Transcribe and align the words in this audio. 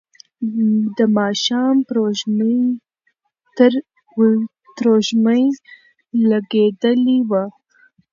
د 0.97 0.99
ماښام 1.17 1.75
تروږمۍ 4.77 5.43
لګېدلې 6.29 7.17
وه. 7.29 7.43